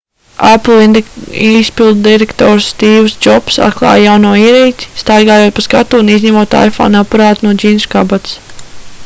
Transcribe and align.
apple 0.53 0.95
izpilddirektors 1.57 2.69
stīvs 2.71 3.15
džobss 3.25 3.61
atklāja 3.67 4.01
jauno 4.07 4.33
ierīci 4.47 4.89
staigājot 5.03 5.55
pa 5.61 5.67
skatuvi 5.67 6.05
un 6.07 6.11
izņemot 6.17 6.59
iphone 6.63 7.03
aparātu 7.05 7.51
no 7.51 7.55
džinsu 7.63 7.95
kabatas 7.95 8.37